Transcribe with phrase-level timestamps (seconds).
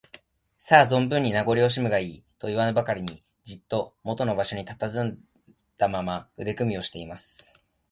[0.57, 5.21] 「さあ、ぞんぶんに名ごりをおしむがいい」といわぬばかりに、じっともとの場所にたたずん
[5.77, 7.61] だまま、腕組みをしています。